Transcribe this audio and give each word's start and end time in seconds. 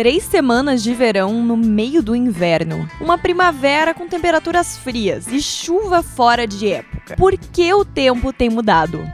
Três 0.00 0.22
semanas 0.22 0.82
de 0.82 0.94
verão 0.94 1.44
no 1.44 1.58
meio 1.58 2.02
do 2.02 2.16
inverno. 2.16 2.88
Uma 3.02 3.18
primavera 3.18 3.92
com 3.92 4.08
temperaturas 4.08 4.78
frias 4.78 5.28
e 5.28 5.42
chuva 5.42 6.02
fora 6.02 6.46
de 6.46 6.72
época. 6.72 7.16
Por 7.16 7.36
que 7.36 7.74
o 7.74 7.84
tempo 7.84 8.32
tem 8.32 8.48
mudado? 8.48 9.06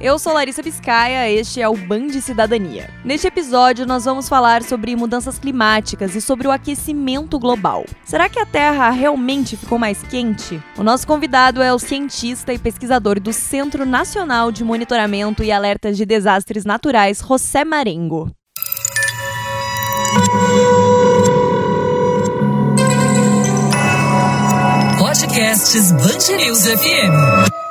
Eu 0.00 0.18
sou 0.18 0.32
Larissa 0.32 0.62
Biscaia, 0.62 1.30
este 1.30 1.60
é 1.60 1.68
o 1.68 1.76
Band 1.76 2.08
Cidadania. 2.22 2.88
Neste 3.04 3.26
episódio, 3.26 3.84
nós 3.84 4.06
vamos 4.06 4.30
falar 4.30 4.62
sobre 4.62 4.96
mudanças 4.96 5.38
climáticas 5.38 6.14
e 6.16 6.22
sobre 6.22 6.48
o 6.48 6.50
aquecimento 6.50 7.38
global. 7.38 7.84
Será 8.02 8.26
que 8.26 8.38
a 8.38 8.46
Terra 8.46 8.88
realmente 8.88 9.58
ficou 9.58 9.78
mais 9.78 10.02
quente? 10.02 10.58
O 10.78 10.82
nosso 10.82 11.06
convidado 11.06 11.60
é 11.60 11.70
o 11.70 11.78
cientista 11.78 12.50
e 12.50 12.58
pesquisador 12.58 13.20
do 13.20 13.30
Centro 13.30 13.84
Nacional 13.84 14.50
de 14.50 14.64
Monitoramento 14.64 15.44
e 15.44 15.52
Alertas 15.52 15.98
de 15.98 16.06
Desastres 16.06 16.64
Naturais, 16.64 17.18
José 17.18 17.62
Marengo. 17.62 18.30
Podcasts 24.98 25.92
Bangerils 25.92 26.66
FM. 26.66 27.69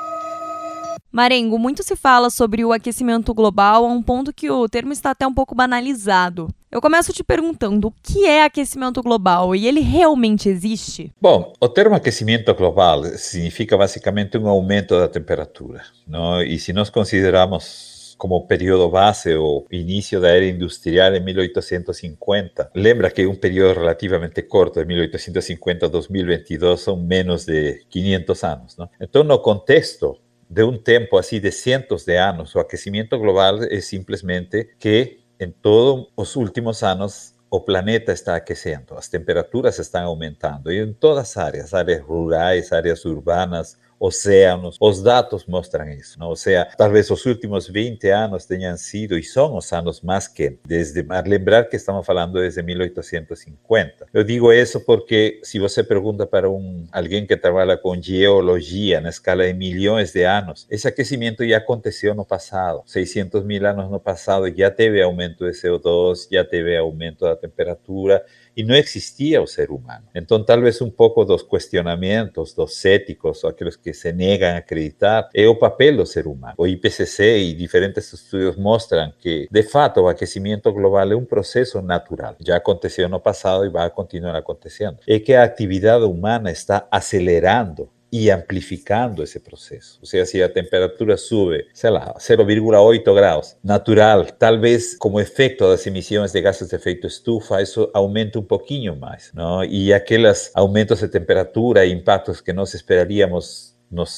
Marengo, 1.11 1.57
muito 1.57 1.81
se 1.83 1.95
fala 1.95 2.29
sobre 2.29 2.63
o 2.63 2.71
aquecimento 2.71 3.33
global 3.33 3.83
a 3.83 3.87
um 3.87 4.01
ponto 4.01 4.31
que 4.31 4.49
o 4.49 4.69
termo 4.69 4.93
está 4.93 5.11
até 5.11 5.25
um 5.25 5.33
pouco 5.33 5.55
banalizado. 5.55 6.49
Eu 6.71 6.79
começo 6.79 7.11
te 7.11 7.23
perguntando 7.23 7.87
o 7.87 7.93
que 8.03 8.25
é 8.25 8.43
aquecimento 8.43 9.01
global 9.01 9.55
e 9.55 9.67
ele 9.67 9.79
realmente 9.79 10.47
existe? 10.47 11.11
Bom, 11.19 11.51
o 11.59 11.67
termo 11.67 11.95
aquecimento 11.95 12.53
global 12.53 13.03
significa 13.17 13.75
basicamente 13.75 14.37
um 14.37 14.47
aumento 14.47 14.95
da 14.99 15.07
temperatura, 15.07 15.81
não? 16.07 16.43
E 16.43 16.59
se 16.59 16.71
nós 16.73 16.91
consideramos 16.91 17.97
como 18.19 18.45
período 18.45 18.89
base 18.89 19.33
o 19.35 19.65
início 19.71 20.19
da 20.19 20.27
era 20.27 20.45
industrial 20.45 21.15
em 21.15 21.23
1850. 21.23 22.69
Lembra 22.75 23.09
que 23.09 23.25
um 23.25 23.33
período 23.33 23.79
relativamente 23.79 24.41
corto, 24.41 24.81
de 24.81 24.85
1850 24.85 25.85
a 25.85 25.89
2022, 25.89 26.81
são 26.81 26.97
menos 26.97 27.45
de 27.45 27.81
500 27.89 28.43
anos. 28.43 28.77
Não? 28.77 28.89
Então, 28.99 29.23
no 29.23 29.39
contexto 29.39 30.17
de 30.49 30.63
un 30.63 30.83
tiempo 30.83 31.19
así 31.19 31.39
de 31.39 31.51
cientos 31.51 32.05
de 32.05 32.19
años, 32.19 32.55
o 32.55 32.59
aquecimiento 32.59 33.19
global 33.19 33.67
es 33.71 33.85
simplemente 33.85 34.71
que 34.79 35.23
en 35.37 35.53
todos 35.53 36.09
los 36.17 36.35
últimos 36.35 36.83
años 36.83 37.35
o 37.49 37.63
planeta 37.65 38.11
está 38.11 38.35
aqueciendo, 38.35 38.95
las 38.95 39.09
temperaturas 39.09 39.79
están 39.79 40.03
aumentando 40.03 40.71
y 40.71 40.79
en 40.79 40.93
todas 40.93 41.37
áreas, 41.37 41.73
áreas 41.73 42.01
rurales, 42.01 42.73
áreas 42.73 43.05
urbanas, 43.05 43.79
océanos. 43.99 44.77
Os 44.79 45.01
dados 45.01 45.45
mostram 45.45 45.89
isso. 45.89 46.19
Não? 46.19 46.27
Ou 46.27 46.35
seja, 46.35 46.67
talvez 46.77 47.09
os 47.11 47.25
últimos 47.25 47.67
20 47.67 48.07
anos 48.09 48.45
tenham 48.45 48.75
sido 48.77 49.17
e 49.17 49.23
são 49.23 49.57
os 49.57 49.71
anos 49.73 50.01
mais 50.01 50.27
quentes. 50.27 50.59
Desde, 50.65 51.05
lembrar 51.25 51.65
que 51.65 51.75
estamos 51.75 52.05
falando 52.05 52.39
desde 52.39 52.61
1850. 52.63 54.07
Eu 54.13 54.23
digo 54.23 54.51
isso 54.53 54.79
porque 54.81 55.39
se 55.43 55.59
você 55.59 55.83
pergunta 55.83 56.25
para 56.25 56.49
um 56.49 56.85
alguém 56.91 57.25
que 57.25 57.35
trabalha 57.35 57.77
com 57.77 57.99
geologia 58.01 59.01
na 59.01 59.09
escala 59.09 59.45
de 59.45 59.53
milhões 59.53 60.11
de 60.11 60.23
anos, 60.23 60.65
esse 60.69 60.87
aquecimento 60.87 61.47
já 61.47 61.57
aconteceu 61.57 62.15
no 62.15 62.25
passado. 62.25 62.81
600 62.85 63.43
mil 63.43 63.65
anos 63.65 63.89
no 63.89 63.99
passado 63.99 64.49
já 64.55 64.71
teve 64.71 65.01
aumento 65.01 65.45
de 65.45 65.51
CO2, 65.51 66.27
já 66.31 66.43
teve 66.43 66.77
aumento 66.77 67.25
da 67.25 67.35
temperatura 67.35 68.23
e 68.55 68.63
não 68.63 68.75
existia 68.75 69.41
o 69.41 69.47
ser 69.47 69.71
humano. 69.71 70.05
Então, 70.13 70.43
talvez 70.43 70.81
um 70.81 70.89
pouco 70.89 71.23
dos 71.23 71.43
questionamentos 71.43 72.53
dos 72.53 72.75
céticos, 72.75 73.43
aqueles 73.45 73.75
que 73.75 73.88
se 73.93 74.11
negam 74.13 74.49
a 74.49 74.57
acreditar, 74.57 75.29
é 75.33 75.47
o 75.47 75.55
papel 75.55 75.97
do 75.97 76.05
ser 76.05 76.27
humano. 76.27 76.53
O 76.57 76.67
IPCC 76.67 77.39
e 77.39 77.53
diferentes 77.53 78.11
estudos 78.13 78.55
mostram 78.55 79.13
que, 79.19 79.47
de 79.49 79.63
fato, 79.63 80.01
o 80.01 80.07
aquecimento 80.07 80.71
global 80.71 81.11
é 81.11 81.15
um 81.15 81.25
processo 81.25 81.81
natural. 81.81 82.35
Já 82.45 82.57
aconteceu 82.57 83.07
no 83.09 83.19
passado 83.19 83.65
e 83.65 83.69
vai 83.69 83.89
continuar 83.89 84.35
acontecendo. 84.35 84.97
É 85.07 85.19
que 85.19 85.33
a 85.33 85.43
atividade 85.43 86.03
humana 86.03 86.51
está 86.51 86.87
acelerando 86.91 87.89
y 88.11 88.29
amplificando 88.29 89.23
ese 89.23 89.39
proceso. 89.39 89.99
O 90.01 90.05
sea, 90.05 90.25
si 90.25 90.39
la 90.39 90.51
temperatura 90.51 91.17
sube, 91.17 91.67
sei 91.73 91.91
lá, 91.91 92.15
0,8 92.17 93.13
grados, 93.13 93.57
natural, 93.61 94.33
tal 94.37 94.59
vez 94.59 94.97
como 94.97 95.19
efecto 95.19 95.65
de 95.65 95.71
las 95.71 95.87
emisiones 95.87 96.33
de 96.33 96.41
gases 96.41 96.69
de 96.69 96.77
efecto 96.77 97.07
estufa, 97.07 97.61
eso 97.61 97.91
aumenta 97.93 98.39
un 98.39 98.47
poquinho 98.47 98.95
más, 98.95 99.31
¿no? 99.33 99.63
Y 99.63 99.91
aquellos 99.93 100.51
aumentos 100.55 101.01
de 101.01 101.09
temperatura 101.09 101.83
e 101.83 101.89
impactos 101.89 102.41
que 102.41 102.53
nos 102.53 102.73
esperaríamos 102.73 103.75
nos 103.89 104.09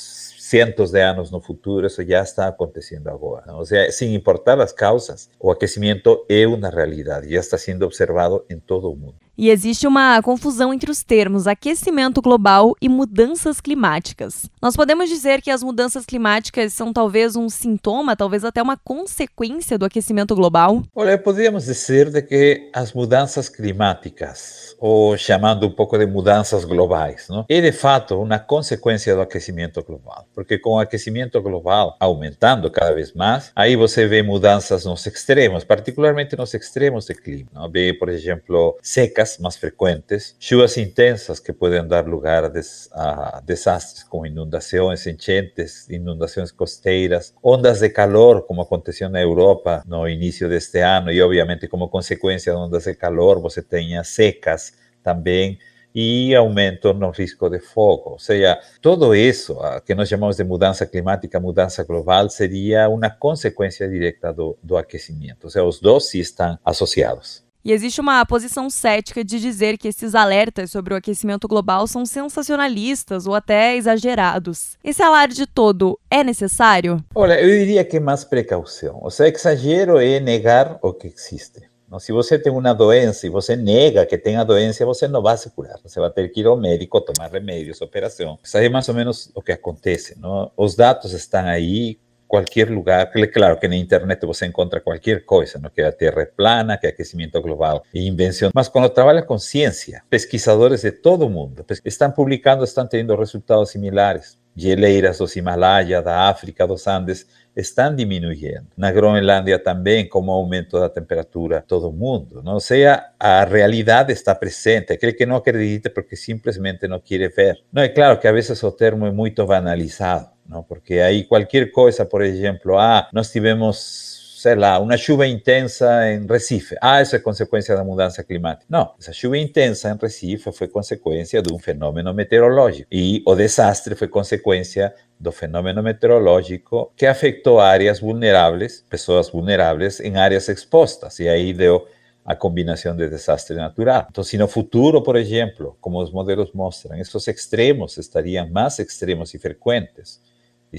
cientos 0.51 0.91
de 0.91 1.01
años 1.01 1.31
no 1.31 1.39
futuro, 1.39 1.87
eso 1.87 2.01
ya 2.01 2.19
está 2.19 2.47
aconteciendo 2.47 3.09
ahora. 3.09 3.45
¿no? 3.47 3.59
O 3.59 3.65
sea, 3.65 3.89
sin 3.91 4.11
importar 4.11 4.57
las 4.57 4.73
causas, 4.73 5.29
o 5.39 5.51
aquecimiento 5.51 6.25
es 6.27 6.45
una 6.45 6.69
realidad, 6.69 7.23
ya 7.23 7.39
está 7.39 7.57
siendo 7.57 7.85
observado 7.85 8.45
en 8.49 8.59
todo 8.59 8.91
el 8.91 8.97
mundo. 8.97 9.19
E 9.41 9.49
existe 9.49 9.87
uma 9.87 10.21
confusão 10.21 10.71
entre 10.71 10.91
os 10.91 11.01
termos 11.01 11.47
aquecimento 11.47 12.21
global 12.21 12.75
e 12.79 12.87
mudanças 12.87 13.59
climáticas. 13.59 14.47
Nós 14.61 14.75
podemos 14.75 15.09
dizer 15.09 15.41
que 15.41 15.49
as 15.49 15.63
mudanças 15.63 16.05
climáticas 16.05 16.73
são 16.73 16.93
talvez 16.93 17.35
um 17.35 17.49
sintoma, 17.49 18.15
talvez 18.15 18.45
até 18.45 18.61
uma 18.61 18.77
consequência 18.77 19.79
do 19.79 19.85
aquecimento 19.85 20.35
global? 20.35 20.83
Olha, 20.93 21.17
poderíamos 21.17 21.65
dizer 21.65 22.11
de 22.11 22.21
que 22.21 22.69
as 22.71 22.93
mudanças 22.93 23.49
climáticas, 23.49 24.75
ou 24.77 25.17
chamando 25.17 25.65
um 25.65 25.71
pouco 25.71 25.97
de 25.97 26.05
mudanças 26.05 26.63
globais, 26.63 27.25
não? 27.27 27.43
é 27.49 27.59
de 27.59 27.71
fato 27.71 28.21
uma 28.21 28.37
consequência 28.37 29.15
do 29.15 29.21
aquecimento 29.21 29.83
global, 29.83 30.27
porque 30.35 30.59
com 30.59 30.75
o 30.75 30.79
aquecimento 30.79 31.41
global 31.41 31.97
aumentando 31.99 32.69
cada 32.69 32.93
vez 32.93 33.11
mais, 33.13 33.51
aí 33.55 33.75
você 33.75 34.05
vê 34.05 34.21
mudanças 34.21 34.85
nos 34.85 35.03
extremos, 35.07 35.63
particularmente 35.63 36.37
nos 36.37 36.53
extremos 36.53 37.07
de 37.07 37.15
clima. 37.15 37.49
Não? 37.51 37.71
Vê, 37.71 37.91
por 37.91 38.07
exemplo, 38.07 38.77
secas 38.83 39.30
más 39.39 39.57
frecuentes, 39.57 40.35
lluvias 40.39 40.77
intensas 40.77 41.39
que 41.39 41.53
pueden 41.53 41.87
dar 41.87 42.07
lugar 42.07 42.45
a, 42.45 42.49
des, 42.49 42.89
a, 42.93 43.41
desastres 43.45 44.03
como 44.05 44.25
inundaciones, 44.25 45.07
enchentes, 45.07 45.89
inundaciones 45.89 46.51
costeras, 46.53 47.35
ondas 47.41 47.79
de 47.79 47.93
calor 47.93 48.45
como 48.47 48.63
aconteció 48.63 49.07
en 49.07 49.15
Europa 49.15 49.83
no 49.85 50.07
inicio 50.07 50.49
de 50.49 50.57
este 50.57 50.83
año 50.83 51.11
y 51.11 51.21
obviamente 51.21 51.69
como 51.69 51.89
consecuencia 51.89 52.51
de 52.51 52.57
ondas 52.57 52.85
de 52.85 52.97
calor 52.97 53.41
você 53.41 53.61
tenha 53.61 54.03
secas 54.03 54.73
también 55.01 55.57
y 55.93 56.33
aumento 56.33 56.93
no 56.93 57.11
risco 57.11 57.49
de 57.49 57.59
fogo. 57.59 58.15
O 58.15 58.19
sea, 58.19 58.59
todo 58.79 59.13
eso 59.13 59.61
que 59.85 59.95
nos 59.95 60.09
llamamos 60.09 60.37
de 60.37 60.43
mudanza 60.43 60.89
climática, 60.89 61.39
mudanza 61.39 61.83
global, 61.83 62.29
sería 62.29 62.87
una 62.87 63.17
consecuencia 63.17 63.87
directa 63.87 64.31
do, 64.31 64.57
do 64.61 64.77
aquecimiento. 64.77 65.47
O 65.47 65.49
sea, 65.49 65.63
os 65.63 65.81
dos 65.81 66.07
sí 66.09 66.21
están 66.21 66.59
asociados. 66.63 67.43
E 67.63 67.71
existe 67.71 68.01
uma 68.01 68.25
posição 68.25 68.69
cética 68.69 69.23
de 69.23 69.39
dizer 69.39 69.77
que 69.77 69.87
esses 69.87 70.15
alertas 70.15 70.71
sobre 70.71 70.93
o 70.93 70.97
aquecimento 70.97 71.47
global 71.47 71.85
são 71.85 72.05
sensacionalistas 72.05 73.27
ou 73.27 73.35
até 73.35 73.75
exagerados. 73.75 74.77
Esse 74.83 75.03
alarde 75.03 75.45
todo 75.45 75.99
é 76.09 76.23
necessário? 76.23 77.03
Olha, 77.13 77.39
eu 77.39 77.49
diria 77.49 77.83
que 77.83 77.97
é 77.97 77.99
mais 77.99 78.23
precaução. 78.23 78.99
O 79.03 79.11
sea, 79.11 79.27
exagero 79.27 79.99
é 79.99 80.19
negar 80.19 80.79
o 80.81 80.91
que 80.91 81.07
existe. 81.07 81.71
Se 81.99 82.13
você 82.13 82.39
tem 82.39 82.51
uma 82.51 82.73
doença 82.73 83.27
e 83.27 83.29
você 83.29 83.55
nega 83.55 84.05
que 84.05 84.17
tem 84.17 84.37
a 84.37 84.45
doença, 84.45 84.85
você 84.85 85.07
não 85.09 85.21
vai 85.21 85.37
se 85.37 85.49
curar. 85.49 85.77
Você 85.83 85.99
vai 85.99 86.09
ter 86.09 86.29
que 86.29 86.39
ir 86.39 86.45
ao 86.47 86.55
médico, 86.55 87.01
tomar 87.01 87.29
remédios, 87.29 87.81
operação. 87.81 88.39
Isso 88.41 88.57
é 88.57 88.69
mais 88.69 88.87
ou 88.87 88.95
menos 88.95 89.29
o 89.35 89.41
que 89.41 89.51
acontece. 89.51 90.17
Não? 90.17 90.49
Os 90.55 90.73
dados 90.73 91.11
estão 91.11 91.45
aí, 91.45 91.99
cualquier 92.31 92.71
lugar. 92.71 93.11
Claro 93.11 93.59
que 93.59 93.65
en 93.65 93.73
internet 93.73 94.23
você 94.25 94.45
encontra 94.45 94.79
cualquier 94.79 95.25
cosa, 95.25 95.59
¿no? 95.59 95.69
que 95.69 95.83
a 95.83 95.91
Tierra 95.91 96.23
es 96.23 96.29
plana, 96.29 96.79
que 96.79 96.87
aquecimiento 96.87 97.41
global 97.41 97.81
e 97.91 97.99
invención. 98.03 98.51
Mas 98.53 98.69
cuando 98.69 98.89
trabaja 98.89 99.25
con 99.25 99.37
ciencia, 99.37 100.05
pesquisadores 100.07 100.81
de 100.81 100.93
todo 100.93 101.25
el 101.25 101.31
mundo 101.31 101.65
están 101.83 102.13
publicando, 102.13 102.63
están 102.63 102.87
teniendo 102.87 103.17
resultados 103.17 103.71
similares. 103.71 104.37
Geleiras 104.55 105.17
dos 105.17 105.35
Himalaya, 105.35 106.01
da 106.01 106.27
África, 106.29 106.67
dos 106.67 106.85
Andes, 106.85 107.25
están 107.55 107.95
disminuyendo. 107.95 108.67
Na 108.75 108.91
Groenlândia 108.91 109.57
também, 109.57 110.07
como 110.07 110.31
aumento 110.31 110.77
da 110.79 110.89
temperatura 110.89 111.63
todo 111.65 111.89
o 111.89 111.93
mundo. 111.93 112.41
Não? 112.43 112.53
Ou 112.55 112.59
seja, 112.59 113.11
a 113.19 113.45
realidade 113.45 114.11
está 114.11 114.35
presente. 114.35 114.91
Aquele 114.91 115.13
que 115.13 115.25
não 115.25 115.37
acredita 115.37 115.89
porque 115.89 116.15
simplesmente 116.15 116.87
não 116.87 116.99
quer 116.99 117.29
ver. 117.29 117.61
Não, 117.71 117.81
é 117.81 117.89
claro 117.89 118.19
que 118.19 118.27
a 118.27 118.31
vezes 118.31 118.61
o 118.61 118.71
termo 118.71 119.05
é 119.05 119.11
muito 119.11 119.45
banalizado. 119.45 120.29
¿No? 120.51 120.63
Porque 120.63 121.01
ahí 121.01 121.23
cualquier 121.23 121.71
cosa, 121.71 122.07
por 122.07 122.21
ejemplo, 122.21 122.77
ah, 122.77 123.09
nos 123.13 123.31
tivemos 123.31 124.11
sei 124.41 124.55
lá, 124.55 124.79
uma 124.79 124.97
chuva 124.97 125.27
intensa 125.27 126.11
em 126.11 126.25
Recife. 126.25 126.75
Ah, 126.81 126.99
isso 126.99 127.15
é 127.15 127.19
consequência 127.19 127.75
da 127.75 127.83
mudança 127.83 128.23
climática. 128.23 128.65
Não, 128.67 128.91
essa 128.99 129.13
chuva 129.13 129.37
intensa 129.37 129.91
em 129.91 129.97
Recife 130.01 130.51
foi 130.51 130.67
consequência 130.67 131.43
de 131.43 131.53
um 131.53 131.59
fenômeno 131.59 132.11
meteorológico. 132.11 132.87
E 132.91 133.21
o 133.23 133.35
desastre 133.35 133.93
foi 133.93 134.07
consequência 134.07 134.95
do 135.19 135.31
fenômeno 135.31 135.83
meteorológico 135.83 136.91
que 136.97 137.05
afetou 137.05 137.59
áreas 137.59 137.99
vulneráveis, 137.99 138.83
pessoas 138.89 139.29
vulneráveis 139.29 139.99
em 139.99 140.17
áreas 140.17 140.49
expostas. 140.49 141.19
E 141.19 141.29
aí 141.29 141.53
deu 141.53 141.87
a 142.25 142.35
combinação 142.35 142.95
de 142.95 143.07
desastre 143.07 143.55
natural. 143.55 144.07
Então, 144.09 144.23
se 144.23 144.39
no 144.39 144.47
futuro, 144.47 145.03
por 145.03 145.15
exemplo, 145.15 145.77
como 145.79 146.01
os 146.01 146.11
modelos 146.11 146.51
mostram, 146.51 146.97
esses 146.97 147.27
extremos 147.27 147.95
estariam 147.97 148.49
mais 148.49 148.79
extremos 148.79 149.35
e 149.35 149.37
frequentes, 149.37 150.19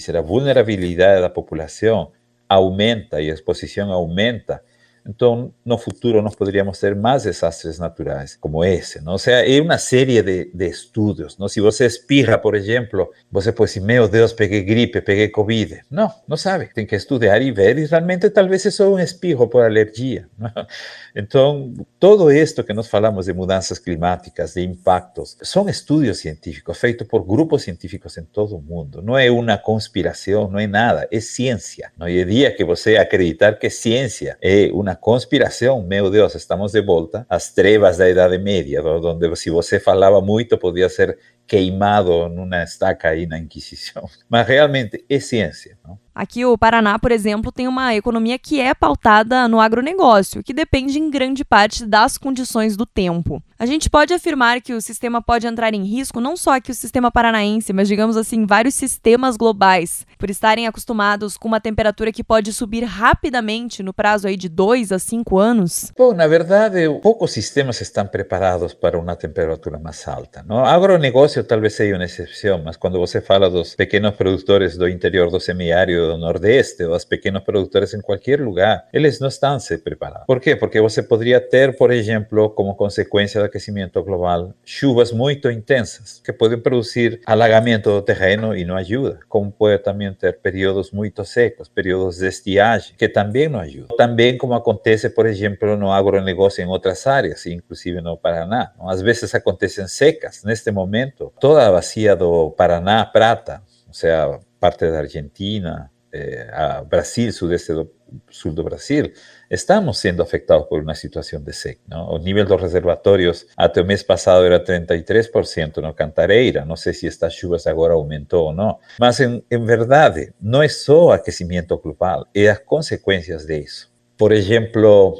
si 0.00 0.12
la 0.12 0.20
vulnerabilidad 0.20 1.14
de 1.14 1.20
la 1.20 1.32
población 1.32 2.10
aumenta 2.48 3.20
y 3.20 3.30
exposición 3.30 3.90
aumenta, 3.90 4.62
Então, 5.06 5.52
no 5.64 5.76
futuro, 5.78 6.22
nós 6.22 6.34
poderíamos 6.34 6.78
ter 6.78 6.94
mais 6.94 7.24
desastres 7.24 7.78
naturais 7.78 8.36
como 8.36 8.64
esse. 8.64 9.02
Não? 9.02 9.12
Ou 9.12 9.18
seja, 9.18 9.46
é 9.46 9.60
uma 9.60 9.78
série 9.78 10.22
de, 10.22 10.50
de 10.52 10.68
estudos. 10.68 11.36
Não? 11.38 11.48
Se 11.48 11.60
você 11.60 11.86
espirra, 11.86 12.38
por 12.38 12.54
exemplo, 12.54 13.10
você 13.30 13.52
pode 13.52 13.72
dizer, 13.72 13.84
meu 13.84 14.06
Deus, 14.08 14.32
peguei 14.32 14.62
gripe, 14.62 15.00
peguei 15.00 15.28
Covid. 15.28 15.82
Não, 15.90 16.12
não 16.26 16.36
sabe. 16.36 16.70
Tem 16.72 16.86
que 16.86 16.94
estudar 16.94 17.40
e 17.42 17.50
ver, 17.50 17.78
e 17.78 17.86
realmente 17.86 18.30
talvez 18.30 18.64
é 18.66 18.70
só 18.70 18.92
um 18.92 18.98
espirro 18.98 19.48
por 19.48 19.64
alergia. 19.64 20.28
Não? 20.38 20.52
Então, 21.14 21.74
todo 22.00 22.30
esto 22.30 22.64
que 22.64 22.72
nos 22.72 22.88
falamos 22.88 23.26
de 23.26 23.34
mudanças 23.34 23.78
climáticas, 23.78 24.54
de 24.54 24.62
impactos, 24.62 25.36
são 25.42 25.68
estudos 25.68 26.20
científicos 26.20 26.78
feitos 26.78 27.06
por 27.06 27.22
grupos 27.22 27.62
científicos 27.62 28.16
em 28.16 28.24
todo 28.24 28.56
o 28.56 28.60
mundo. 28.60 29.02
Não 29.02 29.18
é 29.18 29.30
uma 29.30 29.58
conspiração, 29.58 30.50
não 30.50 30.58
é 30.58 30.66
nada, 30.66 31.06
é 31.12 31.20
ciência. 31.20 31.92
No 31.96 32.08
E 32.08 32.24
dia 32.24 32.50
que 32.50 32.64
você 32.64 32.96
acreditar 32.96 33.58
que 33.58 33.68
ciência 33.68 34.38
é 34.40 34.70
uma 34.72 34.91
conspiração, 34.96 35.82
meu 35.82 36.10
Deus, 36.10 36.34
estamos 36.34 36.72
de 36.72 36.80
volta 36.80 37.26
às 37.28 37.52
trevas 37.52 37.98
da 37.98 38.08
Idade 38.08 38.38
Média, 38.38 38.82
onde 38.82 39.36
se 39.36 39.50
você 39.50 39.78
falava 39.78 40.20
muito, 40.20 40.58
podia 40.58 40.88
ser 40.88 41.18
queimado 41.46 42.28
numa 42.28 42.62
estaca 42.62 43.08
aí 43.08 43.26
na 43.26 43.38
Inquisição. 43.38 44.08
Mas 44.28 44.46
realmente 44.46 45.04
é 45.08 45.20
ciência. 45.20 45.78
Não? 45.86 45.98
Aqui 46.14 46.44
o 46.44 46.58
Paraná, 46.58 46.98
por 46.98 47.10
exemplo, 47.10 47.50
tem 47.50 47.66
uma 47.66 47.94
economia 47.94 48.38
que 48.38 48.60
é 48.60 48.74
pautada 48.74 49.48
no 49.48 49.58
agronegócio, 49.58 50.42
que 50.42 50.52
depende 50.52 50.98
em 50.98 51.10
grande 51.10 51.42
parte 51.42 51.86
das 51.86 52.18
condições 52.18 52.76
do 52.76 52.84
tempo. 52.84 53.42
A 53.58 53.64
gente 53.64 53.88
pode 53.88 54.12
afirmar 54.12 54.60
que 54.60 54.74
o 54.74 54.80
sistema 54.80 55.22
pode 55.22 55.46
entrar 55.46 55.72
em 55.72 55.84
risco 55.84 56.20
não 56.20 56.36
só 56.36 56.56
aqui 56.56 56.70
o 56.70 56.74
sistema 56.74 57.10
paranaense, 57.10 57.72
mas 57.72 57.88
digamos 57.88 58.16
assim, 58.16 58.44
vários 58.44 58.74
sistemas 58.74 59.36
globais, 59.36 60.04
por 60.18 60.28
estarem 60.28 60.66
acostumados 60.66 61.38
com 61.38 61.48
uma 61.48 61.60
temperatura 61.60 62.12
que 62.12 62.24
pode 62.24 62.52
subir 62.52 62.84
rapidamente 62.84 63.82
no 63.82 63.94
prazo 63.94 64.26
aí 64.26 64.36
de 64.36 64.48
dois 64.48 64.92
a 64.92 64.98
cinco 64.98 65.38
anos? 65.38 65.92
Bom, 65.96 66.12
na 66.12 66.26
verdade, 66.26 66.88
poucos 67.00 67.30
sistemas 67.30 67.80
estão 67.80 68.06
preparados 68.06 68.74
para 68.74 68.98
uma 68.98 69.16
temperatura 69.16 69.78
mais 69.78 70.06
alta. 70.06 70.44
O 70.46 70.58
agronegócio 70.58 71.31
talvez 71.42 71.74
seja 71.74 71.94
uma 71.94 72.04
exceção, 72.04 72.60
mas 72.62 72.76
quando 72.76 72.98
você 72.98 73.20
fala 73.20 73.48
dos 73.48 73.74
pequenos 73.74 74.14
produtores 74.14 74.76
do 74.76 74.88
interior 74.88 75.30
do 75.30 75.38
semiárido, 75.38 76.08
do 76.08 76.18
Nordeste 76.18 76.84
ou 76.84 76.94
os 76.94 77.04
pequenos 77.04 77.42
produtores 77.42 77.94
em 77.94 78.00
qualquer 78.00 78.40
lugar, 78.40 78.86
eles 78.92 79.20
não 79.20 79.28
estão 79.28 79.58
se 79.60 79.78
preparados. 79.78 80.26
Por 80.26 80.40
quê? 80.40 80.56
Porque 80.56 80.80
você 80.80 81.02
poderia 81.02 81.40
ter, 81.40 81.76
por 81.76 81.90
exemplo, 81.90 82.50
como 82.50 82.74
consequência 82.74 83.40
do 83.40 83.46
aquecimento 83.46 84.02
global, 84.02 84.52
chuvas 84.64 85.12
muito 85.12 85.50
intensas 85.50 86.20
que 86.24 86.32
podem 86.32 86.58
produzir 86.58 87.20
alagamento 87.26 87.90
do 87.90 88.02
terreno 88.02 88.56
e 88.56 88.64
não 88.64 88.76
ajuda, 88.76 89.20
como 89.28 89.52
pode 89.52 89.78
também 89.82 90.12
ter 90.12 90.38
períodos 90.38 90.90
muito 90.90 91.24
secos, 91.24 91.68
períodos 91.68 92.18
de 92.18 92.26
estiagem, 92.26 92.94
que 92.96 93.08
também 93.08 93.48
não 93.48 93.60
ajudam. 93.60 93.96
Também 93.96 94.36
como 94.36 94.54
acontece, 94.54 95.10
por 95.10 95.26
exemplo, 95.26 95.76
no 95.76 95.92
agronegócio 95.92 96.62
em 96.62 96.66
outras 96.66 97.06
áreas, 97.06 97.46
inclusive 97.46 98.00
no 98.00 98.16
Paraná. 98.16 98.72
Às 98.80 99.02
vezes 99.02 99.34
acontecem 99.34 99.86
secas. 99.86 100.42
Neste 100.44 100.70
momento, 100.70 101.21
toda 101.40 101.66
a 101.66 101.72
bacia 101.72 102.16
do 102.16 102.50
Paraná, 102.52 103.04
Prata, 103.04 103.62
ou 103.86 103.94
seja, 103.94 104.40
parte 104.58 104.90
da 104.90 104.98
Argentina, 104.98 105.90
eh, 106.12 106.48
a 106.52 106.82
Brasil, 106.82 107.32
sudeste 107.32 107.72
do 107.72 107.90
sul 108.30 108.52
do 108.52 108.62
Brasil, 108.64 109.12
estamos 109.50 109.98
sendo 109.98 110.22
afetados 110.22 110.66
por 110.66 110.82
uma 110.82 110.94
situação 110.94 111.40
de 111.40 111.52
seca. 111.52 111.80
Não? 111.88 112.10
O 112.10 112.18
nível 112.18 112.44
dos 112.44 112.60
reservatórios 112.60 113.46
até 113.56 113.80
o 113.80 113.84
mês 113.84 114.02
passado 114.02 114.44
era 114.44 114.62
33% 114.62 115.78
no 115.78 115.94
Cantareira, 115.94 116.64
não 116.64 116.76
sei 116.76 116.92
se 116.92 117.06
estas 117.06 117.34
chuvas 117.34 117.66
agora 117.66 117.94
aumentou 117.94 118.46
ou 118.46 118.52
não, 118.52 118.78
mas 118.98 119.20
em, 119.20 119.42
em 119.50 119.64
verdade 119.64 120.32
não 120.40 120.62
é 120.62 120.68
só 120.68 121.06
o 121.06 121.12
aquecimento 121.12 121.76
global, 121.78 122.26
é 122.34 122.48
as 122.48 122.58
consequências 122.58 123.46
disso. 123.46 123.90
Por 124.16 124.32
exemplo, 124.32 125.16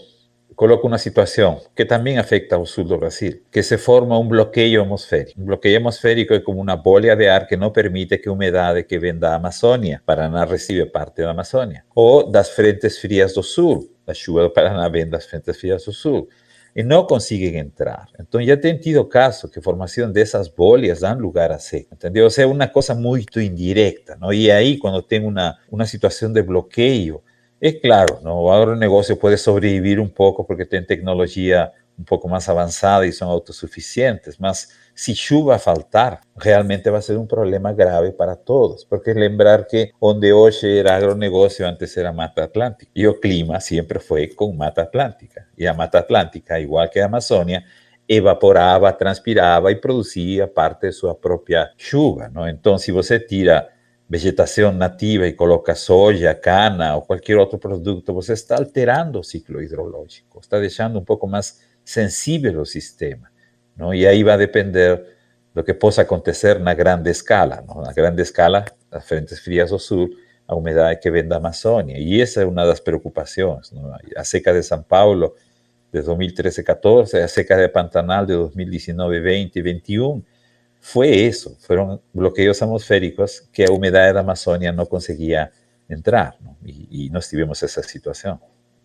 coloco 0.55 0.87
uma 0.87 0.99
situação 0.99 1.61
que 1.75 1.85
também 1.85 2.19
afeta 2.19 2.59
o 2.59 2.67
sul 2.67 2.85
do 2.85 2.99
Brasil, 2.99 3.43
que 3.51 3.63
se 3.63 3.79
forma 3.79 4.19
um 4.19 4.27
bloqueio 4.27 4.83
atmosférico. 4.83 5.41
Um 5.41 5.45
bloqueio 5.45 5.77
atmosférico 5.77 6.35
é 6.35 6.41
como 6.41 6.61
uma 6.61 6.77
bolha 6.77 7.15
de 7.17 7.29
ar 7.29 7.47
que 7.47 7.57
não 7.57 7.71
permite 7.71 8.19
que 8.19 8.29
a 8.29 8.33
umidade 8.33 8.83
que 8.85 8.99
vem 8.99 9.17
da 9.17 9.41
Paraná 10.05 10.45
recebe 10.45 10.87
parte 10.87 11.23
da 11.23 11.31
Amazônia, 11.31 11.85
ou 11.95 12.31
das 12.31 12.51
frentes 12.51 12.99
frias 12.99 13.35
do 13.35 13.43
sul, 13.43 13.91
a 14.07 14.15
chuva 14.15 14.43
do 14.43 14.51
Paraná 14.51 14.89
vem 14.89 15.09
das 15.09 15.27
frentes 15.27 15.59
frias 15.59 15.85
do 15.85 15.93
sul, 15.93 16.29
e 16.75 16.83
não 16.83 17.05
conseguem 17.07 17.59
entrar. 17.59 18.07
Então 18.19 18.43
já 18.43 18.57
tem 18.57 18.77
tido 18.79 19.05
casos 19.05 19.51
que 19.51 19.59
a 19.59 19.63
formação 19.63 20.11
dessas 20.11 20.49
bolhas 20.49 21.01
dá 21.01 21.13
lugar 21.13 21.51
a 21.53 21.59
seca, 21.59 21.89
entendeu? 21.93 22.25
Ou 22.25 22.31
seja, 22.31 22.49
é 22.49 22.51
uma 22.51 22.67
coisa 22.67 22.95
muito 22.95 23.41
indireta, 23.41 24.17
não? 24.21 24.33
E 24.33 24.51
aí, 24.51 24.79
quando 24.79 25.03
tem 25.03 25.25
uma, 25.25 25.57
uma 25.71 25.87
situação 25.87 26.33
de 26.33 26.43
bloqueio, 26.43 27.23
é 27.63 27.73
claro, 27.73 28.19
¿no? 28.23 28.43
o 28.43 28.51
agronegócio 28.51 29.17
pode 29.17 29.39
sobreviver 29.39 30.01
um 30.01 30.09
pouco 30.09 30.45
porque 30.45 30.67
tem 30.67 30.83
tecnologia 30.85 31.71
um 31.97 32.03
pouco 32.03 32.29
mais 32.29 32.49
avançada 32.49 33.07
e 33.07 33.13
são 33.13 33.31
autossuficientes, 33.31 34.37
mas 34.37 34.69
se 34.95 35.15
chuva 35.15 35.59
faltar, 35.59 36.21
realmente 36.37 36.91
vai 36.91 37.01
ser 37.01 37.17
um 37.17 37.27
problema 37.27 37.73
grave 37.73 38.11
para 38.13 38.35
todos, 38.35 38.85
porque 38.85 39.13
lembrar 39.13 39.65
que 39.67 39.93
onde 40.01 40.33
hoje 40.33 40.79
era 40.79 40.97
agronegócio 40.97 41.65
antes 41.65 41.97
era 41.97 42.13
Mata 42.13 42.45
Atlântica, 42.45 42.91
e 42.97 43.07
o 43.07 43.21
clima 43.21 43.61
sempre 43.61 44.01
foi 44.01 44.27
com 44.27 44.53
Mata 44.53 44.83
Atlântica, 44.83 45.47
e 45.57 45.67
a 45.67 45.73
Mata 45.73 46.01
Atlântica, 46.01 46.59
igual 46.59 46.89
que 46.89 46.99
a 46.99 47.07
Amazônia, 47.07 47.63
evaporava, 48.09 48.93
transpirava 48.93 49.71
e 49.71 49.77
produzia 49.77 50.49
parte 50.49 50.89
de 50.89 50.93
sua 50.93 51.15
própria 51.15 51.71
chuva, 51.77 52.29
não? 52.29 52.49
Então, 52.49 52.77
se 52.77 52.91
você 52.91 53.21
tira 53.21 53.69
vegetação 54.13 54.73
nativa 54.73 55.27
e 55.27 55.33
coloca 55.33 55.75
soja, 55.75 56.35
cana 56.35 56.97
ou 56.97 57.01
qualquer 57.01 57.39
outro 57.39 57.59
produto, 57.59 58.13
você 58.13 58.35
está 58.35 58.59
alterando 58.59 59.21
o 59.21 59.25
ciclo 59.25 59.63
hidrológico, 59.63 60.39
está 60.39 60.61
deixando 60.61 60.99
um 60.99 61.05
pouco 61.05 61.27
mais 61.27 61.63
sensível 61.83 62.61
o 62.61 62.67
sistema. 62.67 63.31
Não? 63.75 63.95
E 63.95 64.07
aí 64.07 64.23
vai 64.23 64.37
depender 64.37 65.03
do 65.55 65.65
que 65.65 65.73
possa 65.73 66.03
acontecer 66.03 66.61
na 66.61 66.75
grande 66.75 67.09
escala. 67.09 67.65
Não? 67.67 67.81
Na 67.81 67.91
grande 67.95 68.21
escala, 68.21 68.67
as 68.91 69.03
frentes 69.03 69.39
frias 69.39 69.71
do 69.71 69.79
sul, 69.79 70.11
a 70.47 70.55
umidade 70.55 71.01
que 71.01 71.11
vem 71.11 71.27
da 71.27 71.39
Amazônia. 71.39 71.97
E 71.99 72.21
essa 72.21 72.43
é 72.43 72.45
uma 72.45 72.67
das 72.67 72.81
preocupações. 72.81 73.73
Não? 73.73 73.97
A 74.15 74.25
seca 74.25 74.53
de 74.53 74.63
São 74.63 74.83
Paulo 74.83 75.35
de 75.91 76.03
2013-14, 76.03 77.15
a 77.15 77.29
seca 77.29 77.57
de 77.57 77.67
Pantanal 77.69 78.27
de 78.27 78.35
2019-20 78.35 79.53
e 79.57 79.63
21, 79.63 80.23
fue 80.83 81.27
eso, 81.27 81.57
fueron 81.61 82.03
bloqueos 82.13 82.61
atmosféricos 82.61 83.49
que 83.53 83.65
a 83.65 83.73
umidade 83.73 84.13
da 84.13 84.21
Amazônia 84.21 84.73
não 84.73 84.85
conseguia 84.85 85.53
entrar, 85.89 86.35
¿no? 86.41 86.57
e, 86.67 87.07
e 87.07 87.11
nós 87.11 87.29
tivemos 87.29 87.63
essa 87.63 87.83
situação. 87.85 88.41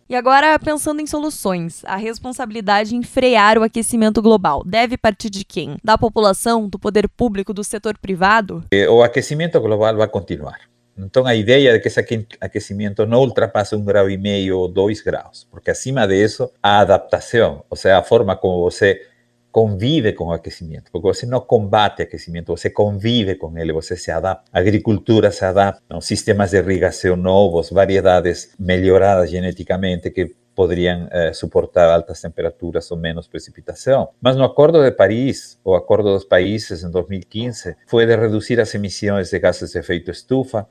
E 0.08 0.14
agora, 0.14 0.58
pensando 0.58 1.02
em 1.02 1.06
soluções, 1.06 1.84
a 1.84 1.96
responsabilidade 1.96 2.94
em 2.94 3.02
frear 3.02 3.58
o 3.58 3.62
aquecimento 3.62 4.22
global 4.22 4.62
deve 4.64 4.96
partir 4.96 5.28
de 5.28 5.44
quem? 5.44 5.76
Da 5.84 5.98
população, 5.98 6.68
do 6.68 6.78
poder 6.78 7.08
público, 7.08 7.52
do 7.52 7.62
setor 7.62 7.98
privado? 7.98 8.64
O 8.88 9.02
aquecimento 9.02 9.60
global 9.60 9.96
vai 9.96 10.08
continuar. 10.08 10.60
Então, 10.96 11.26
a 11.26 11.34
ideia 11.34 11.72
de 11.72 11.80
que 11.80 11.88
esse 11.88 12.00
aquecimento 12.40 13.06
não 13.06 13.18
ultrapasse 13.20 13.74
um 13.74 13.84
grau 13.84 14.08
e 14.08 14.16
meio 14.16 14.58
ou 14.58 14.68
dois 14.68 15.00
graus, 15.00 15.46
porque 15.50 15.70
acima 15.70 16.06
disso, 16.06 16.50
a 16.62 16.78
adaptação, 16.78 17.64
ou 17.68 17.76
seja, 17.76 17.98
a 17.98 18.02
forma 18.02 18.34
como 18.34 18.62
você 18.62 19.02
convive 19.50 20.12
com 20.12 20.26
o 20.26 20.32
aquecimento, 20.32 20.90
porque 20.92 21.08
você 21.08 21.26
não 21.26 21.40
combate 21.40 22.00
o 22.00 22.02
aquecimento, 22.02 22.56
você 22.56 22.70
convive 22.70 23.34
com 23.34 23.56
ele, 23.58 23.72
você 23.72 23.96
se 23.96 24.10
adapta. 24.10 24.44
Agricultura 24.52 25.30
se 25.30 25.44
adapta, 25.44 26.00
sistemas 26.00 26.50
de 26.50 26.58
irrigação 26.58 27.16
novos, 27.16 27.70
variedades 27.70 28.54
melhoradas 28.58 29.30
geneticamente 29.30 30.10
que 30.10 30.34
poderiam 30.54 31.08
eh, 31.12 31.32
suportar 31.32 31.88
altas 31.88 32.20
temperaturas 32.20 32.90
ou 32.90 32.96
menos 32.96 33.28
precipitação. 33.28 34.08
Mas 34.20 34.34
no 34.34 34.42
Acordo 34.42 34.82
de 34.82 34.90
Paris, 34.90 35.56
o 35.64 35.72
Acordo 35.76 36.12
dos 36.12 36.24
Países 36.24 36.82
em 36.82 36.90
2015, 36.90 37.76
foi 37.86 38.04
de 38.04 38.16
reduzir 38.16 38.58
as 38.58 38.74
emissões 38.74 39.30
de 39.30 39.38
gases 39.38 39.70
de 39.70 39.78
efeito 39.78 40.10
estufa, 40.10 40.66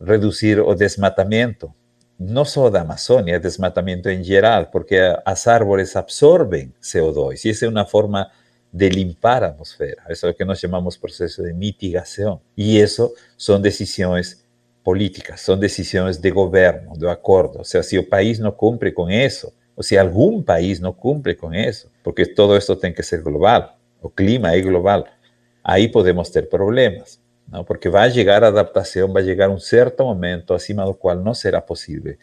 reduzir 0.00 0.60
o 0.60 0.72
desmatamento, 0.76 1.74
no 2.18 2.44
solo 2.44 2.70
da 2.70 2.82
Amazônia, 2.82 3.40
desmatamento 3.40 4.08
em 4.08 4.22
geral, 4.22 4.66
porque 4.66 4.96
as 5.24 5.46
árvores 5.46 5.96
absorvem 5.96 6.72
CO2 6.80 7.44
e 7.44 7.50
essa 7.50 7.66
é 7.66 7.68
uma 7.68 7.84
forma 7.84 8.30
de 8.72 8.88
limpar 8.88 9.42
a 9.42 9.48
atmosfera. 9.48 10.02
Isso 10.08 10.26
é 10.26 10.30
o 10.30 10.34
que 10.34 10.44
nós 10.44 10.58
chamamos 10.58 10.96
processo 10.96 11.42
de 11.42 11.52
mitigação. 11.52 12.40
E 12.56 12.78
isso 12.78 13.12
são 13.36 13.60
decisões 13.60 14.42
políticas, 14.82 15.40
são 15.40 15.58
decisões 15.58 16.16
de 16.16 16.30
governo, 16.30 16.96
de 16.96 17.06
acordo. 17.06 17.58
Ou 17.58 17.64
seja, 17.64 17.82
se 17.82 17.98
o 17.98 18.08
país 18.08 18.38
não 18.38 18.50
cumpre 18.50 18.90
com 18.90 19.10
isso, 19.10 19.52
ou 19.76 19.82
se 19.82 19.98
algum 19.98 20.42
país 20.42 20.80
não 20.80 20.92
cumpre 20.92 21.34
com 21.34 21.52
isso, 21.52 21.90
porque 22.02 22.26
todo 22.26 22.56
isso 22.56 22.74
tem 22.76 22.92
que 22.92 23.02
ser 23.02 23.22
global, 23.22 23.76
o 24.00 24.08
clima 24.08 24.52
é 24.52 24.60
global, 24.60 25.04
aí 25.62 25.88
podemos 25.88 26.30
ter 26.30 26.48
problemas. 26.48 27.20
¿No? 27.52 27.64
porque 27.64 27.88
va 27.88 28.04
a 28.04 28.08
llegar 28.08 28.42
adaptación, 28.42 29.14
va 29.14 29.20
a 29.20 29.22
llegar 29.22 29.50
un 29.50 29.60
cierto 29.60 30.04
momento 30.04 30.54
acima 30.54 30.84
del 30.84 30.96
cual 30.96 31.22
no 31.22 31.34
será 31.34 31.64
posible 31.64 32.18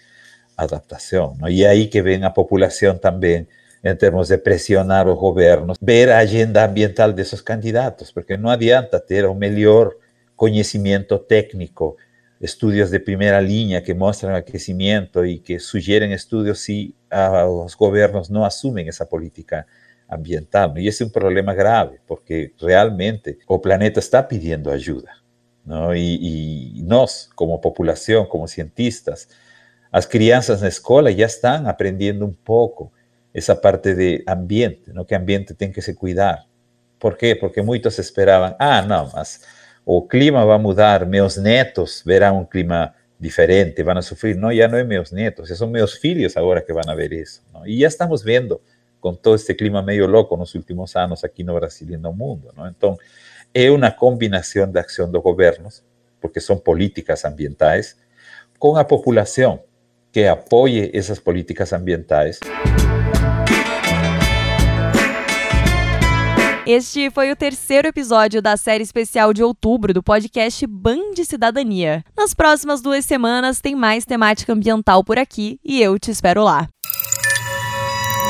adaptación. 0.58 1.38
¿no? 1.38 1.48
Y 1.48 1.64
ahí 1.64 1.90
que 1.90 2.02
ven 2.02 2.24
a 2.26 2.34
población 2.34 3.00
también 3.00 3.48
en 3.82 3.98
términos 3.98 4.28
de 4.28 4.38
presionar 4.38 5.06
los 5.06 5.18
gobiernos, 5.18 5.78
ver 5.80 6.12
a 6.12 6.20
agenda 6.20 6.66
ambiental 6.66 7.16
de 7.16 7.22
esos 7.22 7.42
candidatos, 7.42 8.12
porque 8.12 8.38
no 8.38 8.52
adianta 8.52 9.00
tener 9.00 9.28
un 9.28 9.40
mejor 9.40 10.00
conocimiento 10.36 11.22
técnico 11.22 11.96
estudios 12.40 12.90
de 12.90 13.00
primera 13.00 13.42
línea 13.42 13.84
que 13.84 13.94
muestran 13.94 14.36
el 14.36 14.46
crecimiento 14.46 15.26
y 15.26 15.40
que 15.40 15.60
sugieren 15.60 16.12
estudios 16.12 16.60
si 16.60 16.96
a 17.10 17.44
los 17.44 17.76
gobiernos 17.76 18.30
no 18.30 18.46
asumen 18.46 18.88
esa 18.88 19.08
política 19.08 19.68
ambiental. 20.10 20.78
Y 20.78 20.88
es 20.88 21.00
un 21.02 21.12
problema 21.12 21.54
grave, 21.54 22.02
porque 22.06 22.54
realmente 22.60 23.38
el 23.48 23.62
planeta 23.62 24.00
está 24.00 24.28
pidiendo 24.28 24.72
ayuda. 24.72 25.24
¿no? 25.64 25.96
Y, 25.96 26.74
y 26.76 26.82
nos, 26.82 27.30
como 27.36 27.62
población, 27.62 28.28
como 28.28 28.48
cientistas, 28.48 29.30
las 29.92 30.08
crianzas 30.08 30.60
en 30.60 30.64
la 30.64 30.70
escuela 30.70 31.12
ya 31.12 31.26
están 31.26 31.68
aprendiendo 31.68 32.26
un 32.26 32.36
poco 32.36 32.92
esa 33.34 33.62
parte 33.62 33.96
de 33.96 34.24
ambiente, 34.26 34.92
¿no? 34.94 35.06
que 35.06 35.16
ambiente 35.16 35.54
tiene 35.54 35.74
que 35.74 35.82
se 35.82 35.96
cuidar. 35.96 36.46
¿Por 36.98 37.16
qué? 37.16 37.36
Porque 37.36 37.62
muchos 37.62 37.98
esperaban, 38.00 38.56
ah, 38.60 38.84
no, 38.88 39.10
mas 39.14 39.42
o 39.86 40.08
clima 40.08 40.44
va 40.44 40.56
a 40.56 40.60
mudar, 40.60 41.08
meus 41.08 41.38
netos 41.38 42.04
verán 42.06 42.36
un 42.36 42.46
clima 42.46 42.96
diferente, 43.18 43.82
van 43.82 43.98
a 43.98 44.02
sufrir. 44.02 44.38
No, 44.38 44.52
ya 44.52 44.68
no 44.68 44.78
es 44.78 44.86
meus 44.86 45.12
netos, 45.12 45.50
son 45.50 45.72
meus 45.72 45.98
filhos 45.98 46.38
ahora 46.38 46.64
que 46.64 46.74
van 46.74 46.90
a 46.90 46.96
ver 46.96 47.14
eso. 47.14 47.42
Y 47.66 47.80
ya 47.80 47.88
estamos 47.88 48.24
viendo 48.24 48.62
con 49.00 49.18
todo 49.18 49.36
este 49.36 49.56
clima 49.56 49.82
medio 49.82 50.08
loco 50.08 50.36
en 50.36 50.42
los 50.42 50.56
últimos 50.56 50.96
años 50.96 51.24
aquí 51.24 51.42
en 51.42 51.54
Brasil 51.54 51.90
y 51.90 51.94
en 51.94 52.06
el 52.06 52.14
mundo. 52.14 52.52
¿no? 52.56 52.68
Entonces, 52.68 53.06
es 53.54 53.70
una 53.70 53.96
combinación 53.96 54.72
de 54.72 54.80
acción 54.80 55.12
de 55.12 55.20
gobiernos, 55.20 55.84
porque 56.20 56.40
son 56.40 56.62
políticas 56.62 57.26
ambientales, 57.26 57.98
con 58.58 58.76
la 58.76 58.86
población 58.86 59.62
que 60.12 60.28
apoye 60.28 60.92
esas 60.98 61.20
políticas 61.20 61.72
ambientales. 61.74 62.40
Este 66.66 67.10
foi 67.10 67.32
o 67.32 67.36
terceiro 67.36 67.88
episódio 67.88 68.44
da 68.44 68.56
série 68.56 68.84
especial 68.84 69.34
de 69.34 69.42
outubro 69.42 69.92
do 69.92 70.04
podcast 70.04 70.68
Band 70.68 71.16
de 71.16 71.26
Cidadania. 71.26 72.04
Nas 72.16 72.36
próximas 72.36 72.80
duas 72.80 73.06
semanas 73.06 73.60
tem 73.60 73.74
mais 73.74 74.06
temática 74.06 74.54
ambiental 74.54 75.04
por 75.04 75.18
aqui 75.18 75.60
e 75.66 75.82
eu 75.82 75.98
te 75.98 76.12
espero 76.12 76.44
lá. 76.44 76.70